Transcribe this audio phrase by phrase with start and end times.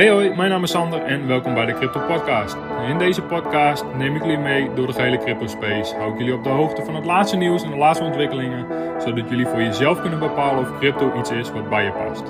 [0.00, 2.56] Hey hoi, mijn naam is Sander en welkom bij de Crypto Podcast.
[2.88, 5.94] In deze podcast neem ik jullie mee door de gehele crypto space.
[5.94, 8.66] Hou ik jullie op de hoogte van het laatste nieuws en de laatste ontwikkelingen,
[9.00, 12.22] zodat jullie voor jezelf kunnen bepalen of crypto iets is wat bij je past.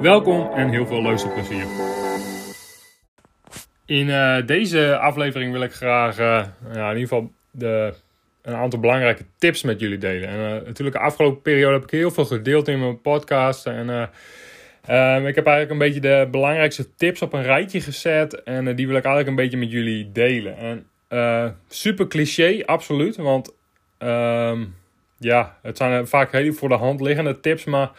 [0.00, 1.64] Welkom en heel veel luisterplezier.
[3.86, 7.94] In uh, deze aflevering wil ik graag ja, in ieder geval de,
[8.42, 10.28] een aantal belangrijke tips met jullie delen.
[10.28, 14.10] En uh, natuurlijk de afgelopen periode heb ik heel veel gedeeld in mijn podcast en
[14.90, 18.42] Um, ik heb eigenlijk een beetje de belangrijkste tips op een rijtje gezet.
[18.42, 20.56] En uh, die wil ik eigenlijk een beetje met jullie delen.
[20.56, 23.16] En uh, super cliché, absoluut.
[23.16, 23.54] Want
[23.98, 24.74] um,
[25.18, 27.64] ja, het zijn vaak heel voor de hand liggende tips.
[27.64, 27.90] Maar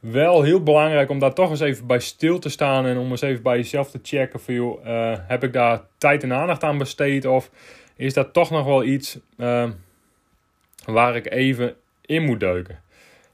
[0.00, 2.86] wel heel belangrijk om daar toch eens even bij stil te staan.
[2.86, 4.40] En om eens even bij jezelf te checken.
[4.40, 4.84] Van, joh,
[5.26, 7.26] heb ik daar tijd en aandacht aan besteed?
[7.26, 7.50] Of
[7.96, 9.18] is dat toch nog wel iets
[10.84, 11.74] waar ik even
[12.06, 12.80] in moet duiken?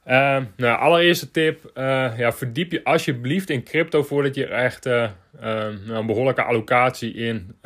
[0.06, 1.70] Uh, nou, allereerste tip.
[1.74, 7.56] Uh, ja, verdiep je alsjeblieft in crypto voordat je echt uh, een behoorlijke allocatie in,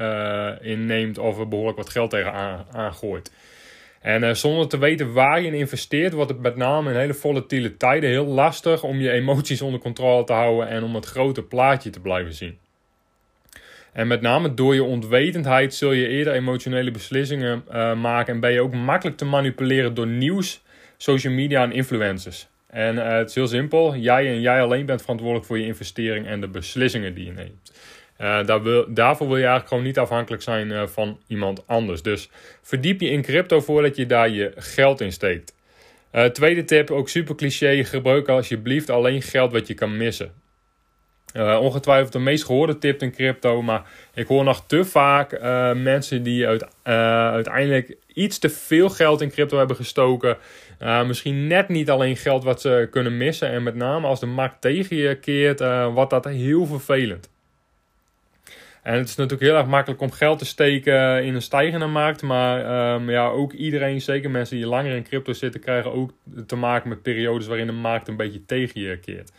[0.61, 3.33] in neemt of er behoorlijk wat geld tegenaan aangooit.
[4.01, 7.77] En zonder te weten waar je in investeert, wordt het met name in hele volatiele
[7.77, 11.91] tijden heel lastig om je emoties onder controle te houden en om het grote plaatje
[11.91, 12.59] te blijven zien.
[13.93, 17.65] En met name door je onwetendheid zul je eerder emotionele beslissingen
[18.01, 20.63] maken en ben je ook makkelijk te manipuleren door nieuws
[21.03, 22.49] social media en influencers.
[22.67, 23.97] En uh, het is heel simpel.
[23.97, 27.73] Jij en jij alleen bent verantwoordelijk voor je investering en de beslissingen die je neemt.
[28.19, 32.03] Uh, daar wil, daarvoor wil je eigenlijk gewoon niet afhankelijk zijn uh, van iemand anders.
[32.03, 32.31] Dus
[32.63, 35.55] verdiep je in crypto voordat je daar je geld in steekt.
[36.33, 37.85] tweede tip, ook super cliché.
[37.85, 40.33] Gebruik alsjeblieft alleen geld wat je kan missen.
[41.35, 43.83] Ongetwijfeld de meest gehoorde tip in crypto, maar
[44.15, 45.41] ik hoor nog te vaak
[45.75, 50.37] mensen die uit, uiteindelijk iets te veel geld in crypto hebben gestoken.
[51.07, 53.51] Misschien net niet alleen geld wat ze kunnen missen.
[53.51, 55.61] En met name als de markt tegen je keert,
[55.93, 57.31] wordt dat heel vervelend.
[58.83, 62.23] En het is natuurlijk heel erg makkelijk om geld te steken in een stijgende markt.
[62.23, 66.11] Maar um, ja, ook iedereen, zeker mensen die langer in crypto zitten, krijgen ook
[66.47, 69.33] te maken met periodes waarin de markt een beetje tegen je keert.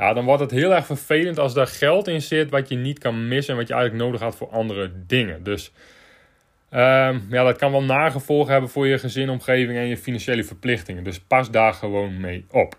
[0.00, 2.98] Ja, dan wordt het heel erg vervelend als daar geld in zit wat je niet
[2.98, 5.42] kan missen en wat je eigenlijk nodig had voor andere dingen.
[5.42, 5.72] Dus
[6.72, 11.04] Um, ja, dat kan wel nagevolgen hebben voor je gezin, omgeving en je financiële verplichtingen.
[11.04, 12.74] Dus pas daar gewoon mee op.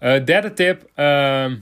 [0.00, 0.90] Uh, derde tip.
[0.96, 1.52] Uh,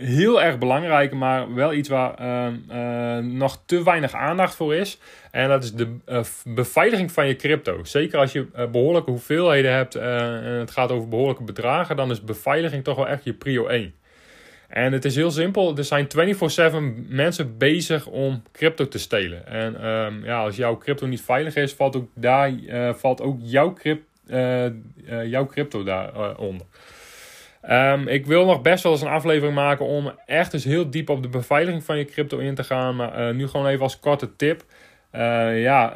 [0.00, 4.98] heel erg belangrijk, maar wel iets waar uh, nog te weinig aandacht voor is.
[5.30, 7.84] En dat is de uh, beveiliging van je crypto.
[7.84, 12.84] Zeker als je behoorlijke hoeveelheden hebt en het gaat over behoorlijke bedragen, dan is beveiliging
[12.84, 13.94] toch wel echt je prio 1.
[14.68, 15.76] En het is heel simpel.
[15.76, 19.46] Er zijn 24-7 mensen bezig om crypto te stelen.
[19.46, 22.52] En um, ja, als jouw crypto niet veilig is, valt ook, daar,
[22.94, 24.04] valt ook jouw, crypt,
[25.24, 26.66] jouw crypto daaronder.
[27.68, 31.08] Um, ik wil nog best wel eens een aflevering maken om echt eens heel diep
[31.08, 32.96] op de beveiliging van je crypto in te gaan.
[32.96, 34.64] Maar nu gewoon even als korte tip.
[35.52, 35.92] ja,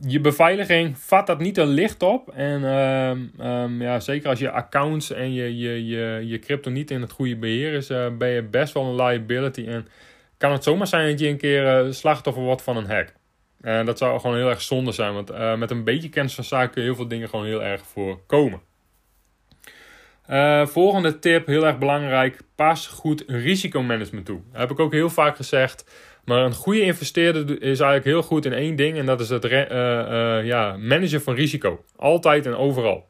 [0.00, 2.28] je beveiliging vat dat niet te licht op.
[2.28, 7.00] En uh, ja, zeker als je accounts en je, je, je, je crypto niet in
[7.00, 7.86] het goede beheer is,
[8.18, 9.66] ben je best wel een liability.
[9.66, 9.86] En
[10.38, 13.12] kan het zomaar zijn dat je een keer slachtoffer wordt van een hack.
[13.60, 16.70] En dat zou gewoon heel erg zonde zijn, want met een beetje kennis van zaken
[16.70, 18.60] kun je heel veel dingen gewoon heel erg voorkomen.
[20.68, 24.40] Volgende tip, heel erg belangrijk, pas goed risicomanagement toe.
[24.52, 25.84] Dat heb ik ook heel vaak gezegd.
[26.24, 28.98] Maar een goede investeerder is eigenlijk heel goed in één ding.
[28.98, 31.84] En dat is het uh, uh, ja, managen van risico.
[31.96, 33.08] Altijd en overal.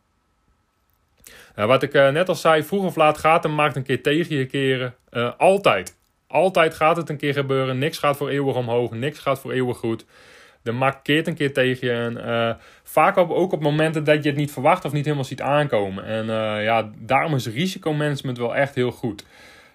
[1.58, 4.36] Uh, wat ik net al zei, vroeg of laat gaat de markt een keer tegen
[4.36, 4.94] je keren.
[5.38, 5.96] altijd.
[6.26, 7.78] Altijd gaat het een keer gebeuren.
[7.78, 8.90] Niks gaat voor eeuwig omhoog.
[8.90, 10.04] Niks gaat voor eeuwig goed.
[10.64, 11.92] De markt keert een keer tegen je.
[11.92, 15.40] En vaak op, ook op momenten dat je het niet verwacht of niet helemaal ziet
[15.40, 16.04] aankomen.
[16.04, 16.26] En
[16.62, 19.24] ja, daarom is risicomanagement wel echt heel goed.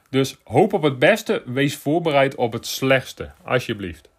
[0.10, 4.10] Dus hoop op het beste, wees voorbereid op het slechtste, alsjeblieft.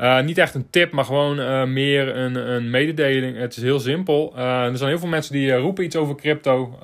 [0.00, 3.36] Uh, niet echt een tip, maar gewoon meer een, een, mededeling.
[3.36, 4.36] Het is heel simpel.
[4.36, 6.78] Er zijn heel veel mensen die roepen iets over crypto.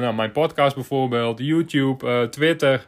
[0.00, 2.86] nou, mijn podcast bijvoorbeeld, YouTube, Twitter,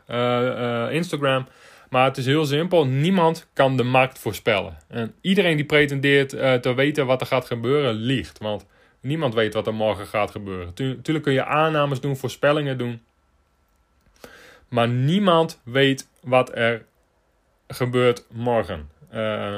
[0.90, 1.46] Instagram.
[1.90, 2.86] Maar het is heel simpel.
[2.86, 4.78] Niemand kan de markt voorspellen.
[4.88, 6.28] En iedereen die pretendeert
[6.62, 8.38] te weten wat er gaat gebeuren, liegt.
[8.38, 8.66] Want
[9.00, 10.74] niemand weet wat er morgen gaat gebeuren.
[10.74, 13.02] Tuurlijk kun je aannames doen, voorspellingen doen.
[14.68, 16.84] Maar niemand weet wat er
[17.68, 18.88] gebeurt morgen.
[19.14, 19.56] Uh,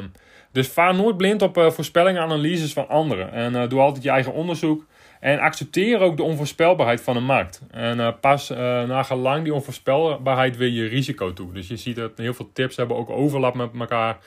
[0.53, 3.33] dus vaar nooit blind op uh, voorspellingen en analyses van anderen.
[3.33, 4.85] En uh, doe altijd je eigen onderzoek.
[5.23, 7.63] En accepteer ook de onvoorspelbaarheid van de markt.
[7.71, 8.49] En uh, pas
[8.87, 11.53] na gelang die onvoorspelbaarheid weer je risico toe.
[11.53, 14.19] Dus je ziet dat heel veel tips hebben ook overlap met elkaar.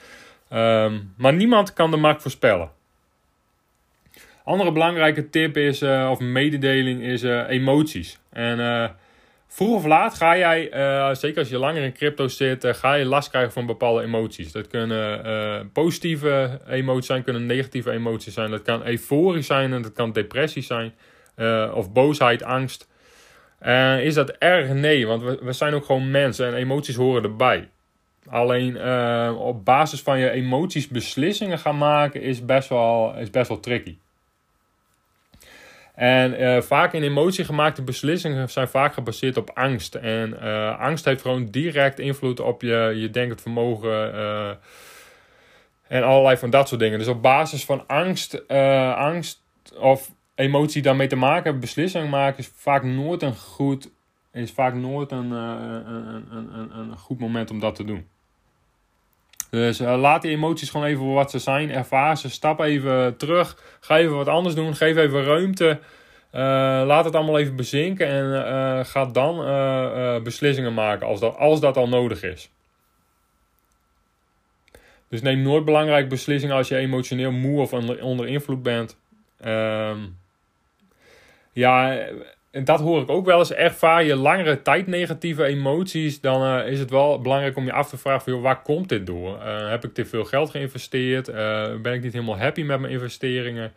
[0.54, 2.72] Um, maar niemand kan de markt voorspellen.
[4.44, 8.20] Andere belangrijke tip is, of mededeling is emoties.
[8.30, 8.58] En
[9.56, 12.94] vroeg of laat ga jij, uh, zeker als je langer in crypto zit, uh, ga
[12.94, 14.52] je last krijgen van bepaalde emoties.
[14.52, 18.52] Dat kunnen uh, positieve emoties zijn, kunnen negatieve emoties zijn.
[18.52, 20.94] Dat kan euforie zijn en dat kan depressie zijn.
[21.74, 22.90] of boosheid, angst.
[24.00, 24.74] is dat erg?
[24.74, 27.70] Nee, want we, we zijn ook gewoon mensen en emoties horen erbij.
[28.30, 28.82] Alleen
[29.38, 33.98] op basis van je emoties beslissingen gaan maken is best wel, is best wel tricky.
[35.96, 39.96] En uh, vaak in emotie gemaakte beslissingen zijn vaak gebaseerd op angst.
[39.96, 44.16] En uh, angst heeft gewoon direct invloed op je, je denkend vermogen.
[44.16, 44.50] Uh,
[45.88, 47.00] en allerlei van dat soort dingen.
[47.00, 48.48] Dus op basis van angst,
[48.96, 49.44] angst
[49.80, 53.90] of emotie daarmee te maken hebben, beslissingen maken, is vaak nooit een goed,
[54.32, 58.08] is vaak nooit een, een, een, een, een goed moment om dat te doen.
[59.50, 61.72] Dus uh, laat die emoties gewoon even wat ze zijn.
[61.72, 62.30] Ervaar ze.
[62.30, 63.58] Stap even terug.
[63.80, 64.76] Ga even wat anders doen.
[64.76, 65.80] Geef even ruimte.
[66.32, 66.42] Uh,
[66.86, 68.08] laat het allemaal even bezinken.
[68.08, 69.36] En uh, ga dan
[70.24, 72.50] beslissingen maken als dat, als dat al nodig is.
[75.10, 78.98] Dus neem nooit belangrijke beslissingen als je emotioneel moe of onder invloed bent.
[79.40, 80.00] Ehm,
[81.52, 82.06] ja,
[82.56, 83.54] en dat hoor ik ook wel eens.
[83.54, 87.90] Ervaar je langere tijd negatieve emoties, dan uh, is het wel belangrijk om je af
[87.90, 89.38] te vragen: van, waar komt dit door?
[89.38, 91.30] Uh, heb ik te veel geld geïnvesteerd?
[91.30, 91.36] Uh,
[91.82, 93.74] ben ik niet helemaal happy met mijn investeringen?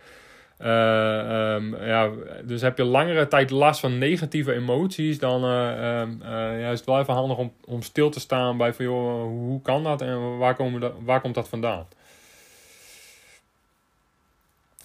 [0.60, 2.10] Um, ja,
[2.44, 7.14] dus heb je langere tijd last van negatieve emoties, dan ja, is het wel even
[7.14, 10.92] handig om, om stil te staan bij van joh, hoe kan dat en waar, komen
[11.04, 11.86] waar komt dat vandaan?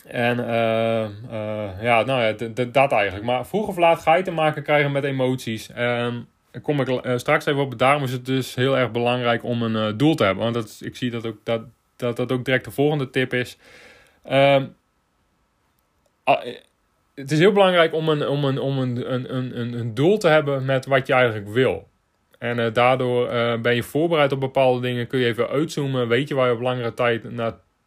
[0.07, 3.25] En uh, uh, ja, nou ja, dat eigenlijk.
[3.25, 5.69] Maar vroeg of laat ga je te maken krijgen met emoties.
[5.71, 7.77] En daar kom ik uh, straks even op.
[7.77, 10.43] Daarom is het dus heel erg belangrijk om een doel te hebben.
[10.43, 11.61] Want dat, ik zie dat, ook, dat,
[11.95, 13.57] dat dat ook direct de volgende tip is.
[14.23, 14.65] Ehm,
[17.15, 20.27] het is heel belangrijk om, een, om, een, om een, een, een, een doel te
[20.27, 21.87] hebben met wat je eigenlijk wil.
[22.37, 23.27] En daardoor
[23.61, 25.07] ben je voorbereid op bepaalde dingen.
[25.07, 26.07] Kun je even uitzoomen.
[26.07, 27.31] Weet je waar je op langere tijd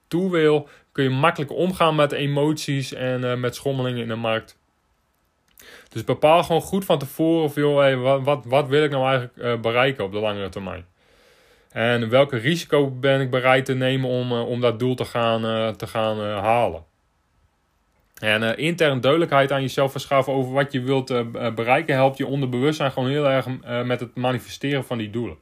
[0.08, 4.58] naartoe wil kun je makkelijk omgaan met emoties en uh, met schommelingen in de markt.
[5.88, 9.61] Dus bepaal gewoon goed van tevoren of joh, wat, wat, wil ik nou eigenlijk uh,
[9.61, 10.87] bereiken op de langere termijn.
[11.70, 15.76] En welke risico ben ik bereid te nemen om, uh, om dat doel te gaan,
[15.76, 16.85] te gaan halen.
[18.20, 23.08] En intern duidelijkheid aan jezelf verschaffen over wat je wilt bereiken helpt je onderbewustzijn gewoon
[23.08, 23.47] heel erg
[23.85, 25.38] met het manifesteren van die doelen.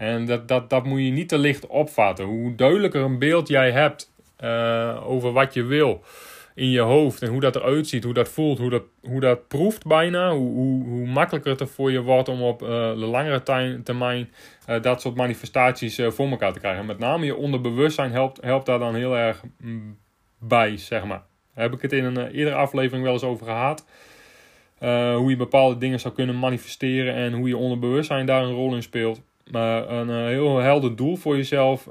[0.00, 2.24] En dat, dat, dat moet je niet te licht opvatten.
[2.24, 4.12] Hoe duidelijker een beeld jij hebt
[4.44, 6.04] uh, over wat je wil
[6.54, 9.48] in je hoofd en hoe dat eruit ziet, hoe dat voelt, hoe dat, hoe dat
[9.48, 12.94] proeft bijna, hoe, hoe, hoe makkelijker het er voor je wordt om op uh, de
[12.94, 13.42] langere
[13.82, 14.30] termijn
[14.68, 16.86] uh, dat soort manifestaties voor elkaar te krijgen.
[16.86, 19.98] Met name je onderbewustzijn helpt, helpt daar dan heel erg mm,
[20.38, 21.22] bij, zeg maar.
[21.54, 23.86] Daar heb ik het in een eerdere aflevering wel eens over gehad.
[25.16, 28.82] hoe je bepaalde dingen zou kunnen manifesteren en hoe je onderbewustzijn daar een rol in
[28.82, 29.20] speelt.
[29.52, 31.88] Maar een heel helder doel voor jezelf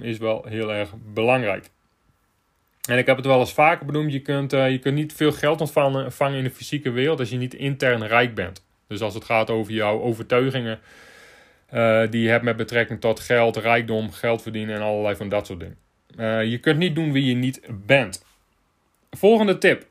[0.00, 1.70] is wel heel erg belangrijk.
[2.88, 5.32] En ik heb het wel eens vaker benoemd, je kunt, uh, je kunt niet veel
[5.32, 8.64] geld ontvangen in de fysieke wereld als je niet intern rijk bent.
[8.86, 10.78] Dus als het gaat over jouw overtuigingen
[11.74, 15.46] uh, die je hebt met betrekking tot geld, rijkdom, geld verdienen en allerlei van dat
[15.46, 16.48] soort dingen.
[16.48, 18.24] Je kunt niet doen wie je niet bent.
[19.10, 19.86] Volgende tip.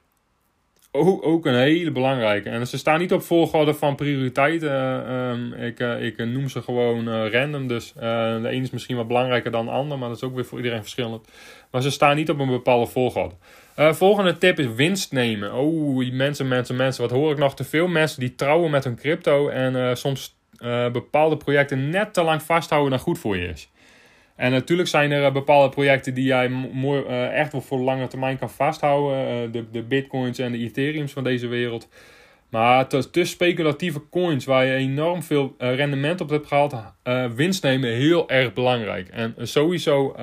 [0.95, 2.49] Ook, ook een hele belangrijke.
[2.49, 4.71] En ze staan niet op volgorde van prioriteiten.
[5.11, 7.67] Um, ik, ik noem ze gewoon random.
[7.67, 10.45] Dus de een is misschien wat belangrijker dan de ander, maar dat is ook weer
[10.45, 11.27] voor iedereen verschillend.
[11.71, 13.35] Maar ze staan niet op een bepaalde volgorde.
[13.75, 15.53] Volgende tip is winst nemen.
[15.53, 17.01] Oh, mensen, mensen, mensen.
[17.01, 20.35] Wat hoor ik nog te veel mensen die trouwen met hun crypto en soms
[20.91, 23.69] bepaalde projecten net te lang vasthouden dan goed voor je is.
[24.35, 28.49] En natuurlijk zijn er bepaalde projecten die jij mooi, echt wel voor lange termijn kan
[28.49, 29.51] vasthouden.
[29.51, 31.89] de, de bitcoins en de ethereums van deze wereld.
[32.49, 36.75] Maar te, speculatieve coins waar je enorm veel rendement op hebt gehaald,
[37.35, 39.07] winst nemen heel erg belangrijk.
[39.07, 40.15] En sowieso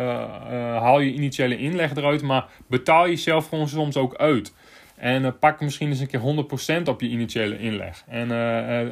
[0.78, 4.54] haal je initiële inleg eruit, maar betaal jezelf gewoon soms ook uit.
[5.00, 8.04] En pak misschien eens een keer 100% op je initiële inleg.
[8.08, 8.28] En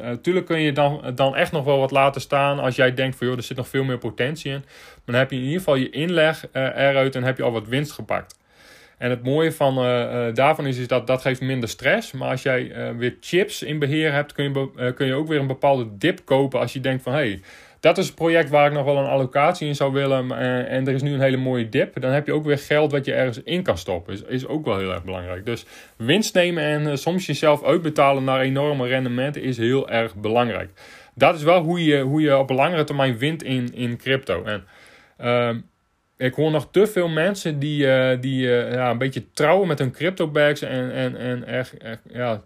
[0.01, 3.27] natuurlijk kun je dan, dan echt nog wel wat laten staan als jij denkt van
[3.27, 4.59] joh, er zit nog veel meer potentie in.
[4.59, 7.67] Maar dan heb je in ieder geval je inleg eruit en heb je al wat
[7.67, 8.39] winst gepakt.
[8.97, 9.75] En het mooie van,
[10.33, 12.11] daarvan is, is dat dat geeft minder stress.
[12.11, 15.47] Maar als jij weer chips in beheer hebt, kun je, kun je ook weer een
[15.47, 16.59] bepaalde dip kopen.
[16.59, 17.41] Als je denkt van hé, hey,
[17.79, 20.31] dat is een project waar ik nog wel een allocatie in zou willen.
[20.67, 22.01] en er is nu een hele mooie dip.
[22.01, 24.13] Dan heb je ook weer geld wat je ergens in kan stoppen.
[24.13, 25.45] Is, is ook wel heel erg belangrijk.
[25.45, 30.69] Dus winst nemen en soms jezelf uitbetalen naar enorme rendementen is heel erg belangrijk.
[31.15, 34.43] Dat is wel hoe je, hoe je op langere termijn wint in, in crypto.
[34.43, 34.63] En
[35.17, 35.59] ehm,
[36.17, 39.91] ik hoor nog te veel mensen die, uh, die ja, een beetje trouwen met hun
[39.91, 41.73] crypto bags en, en, en echt
[42.11, 42.41] ja,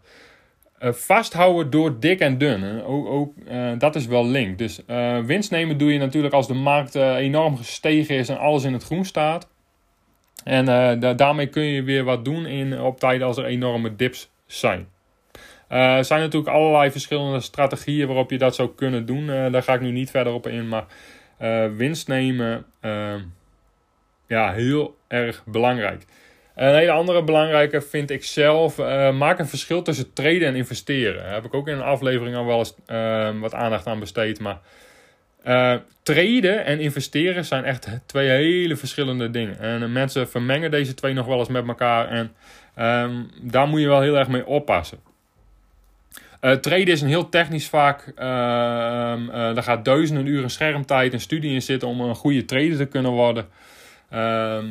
[0.84, 2.84] vasthouden door dik en dun.
[2.84, 3.34] ook, ook
[3.80, 4.58] dat is wel link.
[4.58, 4.82] Dus
[5.26, 8.84] winst nemen doe je natuurlijk als de markt enorm gestegen is en alles in het
[8.84, 9.50] groen staat.
[10.44, 10.66] En
[11.18, 14.88] daarmee kun je weer wat doen in, op tijden als er enorme dips zijn.
[15.68, 19.28] Er zijn natuurlijk allerlei verschillende strategieën waarop je dat zou kunnen doen.
[19.28, 20.68] Daar ga ik nu niet verder op in.
[20.68, 20.86] Maar
[21.42, 22.66] uh, winst nemen,
[24.28, 26.06] ja, heel erg belangrijk.
[26.56, 28.78] Een hele andere belangrijke vind ik zelf.
[29.14, 31.24] maak een verschil tussen traden en investeren.
[31.24, 32.76] Daar heb ik ook in een aflevering al wel eens
[33.40, 34.40] wat aandacht aan besteed.
[34.40, 34.60] Maar
[36.04, 39.60] traden en investeren zijn echt twee hele verschillende dingen.
[39.60, 42.08] En mensen vermengen deze twee nog wel eens met elkaar.
[42.08, 42.32] En
[42.80, 45.00] um, daar moet je wel heel erg mee oppassen.
[46.44, 48.06] Uh, traden is een heel technisch vak.
[48.08, 48.16] Uh,
[49.26, 53.12] daar gaat duizenden uren schermtijd en studie in zitten om een goede trader te kunnen
[53.12, 53.48] worden.
[54.10, 54.66] Ehm,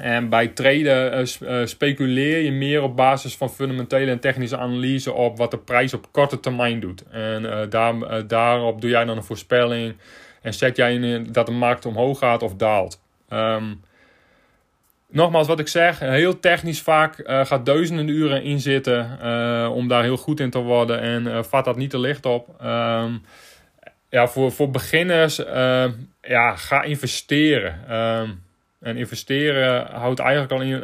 [0.00, 1.28] en bij traden
[1.68, 6.08] speculeer je meer op basis van fundamentele en technische analyse op wat de prijs op
[6.10, 7.04] korte termijn doet.
[7.10, 9.96] En daar, daarop doe jij dan een voorspelling
[10.42, 13.00] en zet jij in dat de markt omhoog gaat of daalt.
[13.32, 13.80] Um,
[15.12, 19.18] Nogmaals, wat ik zeg, heel technisch vaak gaat duizenden uren in zitten
[19.72, 22.48] om daar heel goed in te worden en vat dat niet te licht op.
[22.64, 23.22] Um,
[24.10, 25.36] ja, voor, voor beginners,
[26.22, 27.74] ja, ga investeren.
[28.80, 30.82] En investeren houdt eigenlijk al in,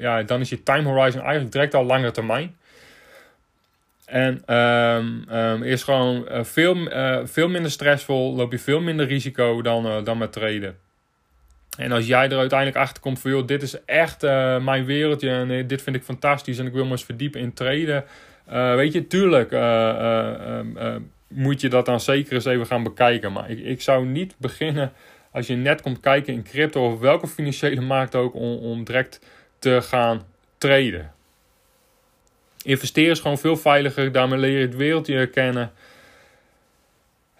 [0.00, 2.56] ja, dan is je time horizon eigenlijk direct al langer termijn.
[4.04, 6.76] En um, is gewoon veel,
[7.24, 10.76] veel minder stressvol, loop je veel minder risico dan, dan met traden.
[11.76, 14.22] En als jij er uiteindelijk achter komt van, joh, dit is echt
[14.62, 18.04] mijn wereldje en dit vind ik fantastisch en ik wil me eens verdiepen in traden.
[18.76, 23.32] Weet je, tuurlijk ehm, moet je dat dan zeker eens even gaan bekijken.
[23.32, 24.92] Maar ik, ik zou niet beginnen
[25.34, 29.20] als je net komt kijken in crypto of welke financiële markt ook om, om direct
[29.58, 30.26] te gaan
[30.58, 31.12] traden.
[32.62, 35.72] Investeren is gewoon veel veiliger, daarmee leer je het wereldje kennen.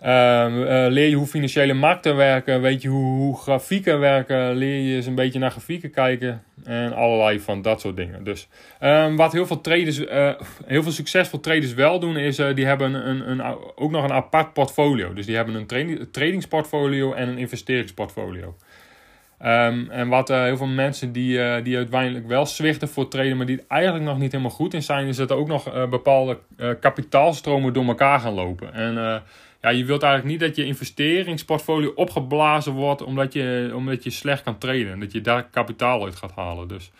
[0.04, 4.96] Uh, leer je hoe financiële markten werken, weet je hoe, hoe, grafieken werken, leer je
[4.96, 8.25] eens een beetje naar grafieken kijken en allerlei van dat soort dingen.
[8.25, 8.49] Dus
[8.80, 10.30] um, wat heel veel traders, uh,
[10.66, 13.42] heel veel succesvol traders wel doen, is uh, die hebben een, een,
[13.75, 15.12] ook nog een apart portfolio.
[15.12, 18.56] Dus die hebben een trading, tradingsportfolio en een investeringsportfolio.
[19.42, 23.64] Um, en wat heel veel mensen die, die uiteindelijk wel zwichten voor traden, maar die
[23.68, 26.38] eigenlijk nog niet helemaal goed in zijn, is dat er ook nog bepaalde
[26.80, 28.75] kapitaalstromen door elkaar gaan lopen.
[28.75, 29.23] En
[29.64, 34.42] ja, je wilt eigenlijk niet dat je investeringsportfolio opgeblazen wordt omdat je, omdat je slecht
[34.42, 34.90] kan traden.
[34.90, 36.68] En dat je daar kapitaal uit gaat halen.
[36.68, 36.90] Dus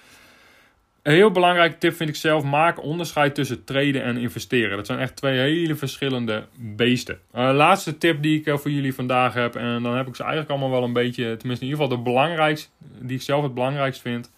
[1.03, 4.77] een heel belangrijke tip vind ik zelf: maak onderscheid tussen traden en investeren.
[4.77, 7.19] Dat zijn echt twee hele verschillende beesten.
[7.35, 10.23] Uh, laatste tip die ik uh, voor jullie vandaag heb, en dan heb ik ze
[10.23, 12.69] eigenlijk allemaal wel een beetje, tenminste in ieder geval de belangrijkste,
[13.01, 14.33] die ik zelf het belangrijkst vind.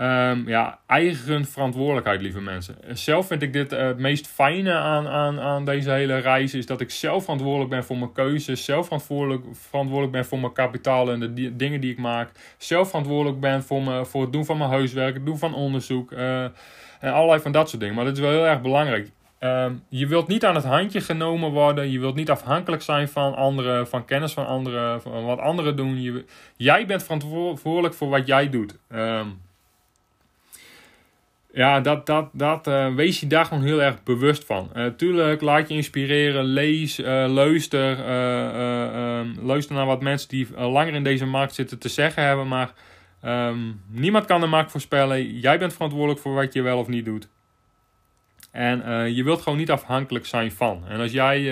[0.00, 2.76] Um, ja, eigen verantwoordelijkheid, lieve mensen.
[2.92, 6.54] Zelf vind ik dit uh, het meest fijne aan, aan, aan deze hele reis.
[6.54, 8.64] Is dat ik zelf verantwoordelijk ben voor mijn keuzes.
[8.64, 12.30] Zelf verantwoordelijk, verantwoordelijk ben voor mijn kapitaal en de dingen die ik maak.
[12.58, 16.12] Zelf verantwoordelijk ben voor, me, voor het doen van mijn huiswerk, het doen van onderzoek.
[16.12, 16.42] Uh,
[17.00, 17.96] en allerlei van dat soort dingen.
[17.96, 19.10] Maar dat is wel heel erg belangrijk.
[19.40, 21.90] Uh, je wilt niet aan het handje genomen worden.
[21.90, 26.24] Je wilt niet afhankelijk zijn van anderen, van kennis van anderen, van wat anderen doen.
[26.56, 28.78] Jij bent verantwoordelijk voor wat jij doet.
[28.94, 29.40] Um,
[31.54, 34.70] ja, dat, dat, dat uh, wees je daar gewoon heel erg bewust van.
[34.76, 37.90] Uh, tuurlijk, laat je inspireren, lees, uh, luister.
[39.18, 42.48] Um, luister naar wat mensen die langer in deze markt zitten te zeggen hebben.
[42.48, 42.72] Maar
[43.24, 45.38] um, niemand kan de markt voorspellen.
[45.40, 47.28] Jij bent verantwoordelijk voor wat je wel of niet doet.
[48.50, 50.84] En je wilt gewoon niet afhankelijk zijn van.
[50.88, 51.42] En als jij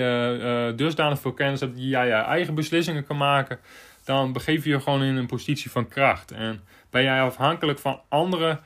[0.75, 3.59] dusdanig veel kennis hebt dat jij je eigen beslissingen kan maken,
[4.05, 6.31] dan begeef je je gewoon in een positie van kracht.
[6.31, 8.59] En ben jij afhankelijk van anderen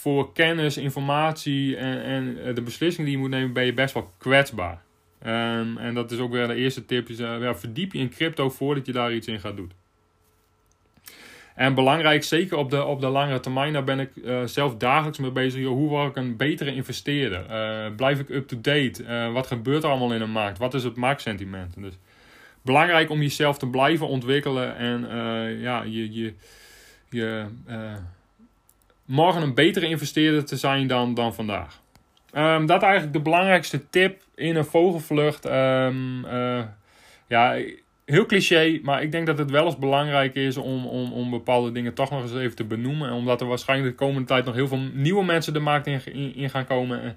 [0.00, 3.94] voor kennis, informatie en, en eh, de beslissing die je moet nemen, ben je best
[3.94, 4.82] wel kwetsbaar.
[5.26, 7.08] Um, en dat is ook weer de eerste tip.
[7.08, 9.72] Is, ja, verdiep je in crypto voordat je daar iets in gaat doen.
[11.54, 15.18] En belangrijk, zeker op de, op de langere termijn, daar ben ik uh, zelf dagelijks
[15.18, 15.64] mee bezig.
[15.64, 17.44] Hoe word ik een betere investeerder?
[17.50, 19.30] Uh, blijf ik up-to-date?
[19.32, 20.58] wat gebeurt er allemaal in de markt?
[20.58, 21.74] Wat is het marktsentiment?
[21.76, 21.98] Dus
[22.62, 25.08] belangrijk om jezelf te blijven ontwikkelen en
[25.58, 26.34] ja, je, je,
[27.08, 27.46] je
[29.10, 31.80] morgen een betere investeerder te zijn dan, dan vandaag.
[32.34, 35.44] Um, dat eigenlijk de belangrijkste tip in een vogelvlucht.
[35.44, 36.62] Um, uh,
[37.28, 37.56] ja,
[38.04, 41.72] heel cliché, maar ik denk dat het wel eens belangrijk is om, om, om bepaalde
[41.72, 43.12] dingen toch nog eens even te benoemen.
[43.12, 46.50] Omdat er waarschijnlijk de komende tijd nog heel veel nieuwe mensen de markt in, in,
[46.50, 47.02] gaan komen.
[47.02, 47.16] En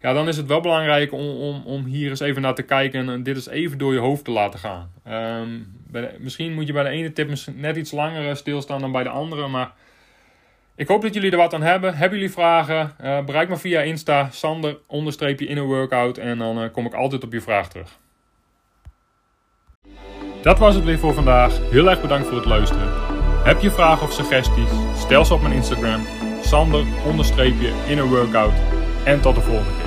[0.00, 3.08] ja, dan is het wel belangrijk om, om, om hier eens even naar te kijken
[3.08, 4.90] en dit eens even door je hoofd te laten gaan.
[5.90, 9.08] Bij misschien moet je bij de ene tip net iets langer stilstaan dan bij de
[9.08, 9.72] andere, maar
[10.80, 11.94] Ik hoop dat jullie er wat aan hebben.
[11.94, 12.92] Hebben jullie vragen?
[13.04, 16.18] Uh, bereik me via Insta, Sander onderstreepje in een workout.
[16.18, 17.98] En dan uh, kom ik altijd op je vraag terug.
[20.42, 21.70] Dat was het weer voor vandaag.
[21.70, 22.88] Heel erg bedankt voor het luisteren.
[23.44, 24.70] Heb je vragen of suggesties?
[24.96, 26.06] Stel ze op mijn Instagram.
[26.40, 28.54] Sander onderstreepje in een workout.
[29.04, 29.79] En tot de volgende